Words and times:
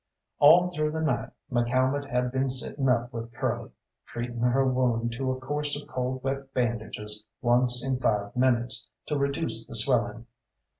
All 0.39 0.67
through 0.71 0.93
the 0.93 0.99
night 0.99 1.29
McCalmont 1.51 2.09
had 2.09 2.31
been 2.31 2.49
sitting 2.49 2.89
up 2.89 3.13
with 3.13 3.31
Curly, 3.33 3.69
treating 4.07 4.39
her 4.39 4.65
wound 4.65 5.11
to 5.13 5.29
a 5.31 5.39
course 5.39 5.79
of 5.79 5.87
cold 5.87 6.23
wet 6.23 6.51
bandages 6.55 7.23
once 7.39 7.85
in 7.85 7.99
five 7.99 8.35
minutes 8.35 8.89
to 9.05 9.15
reduce 9.15 9.63
the 9.63 9.75
swelling. 9.75 10.25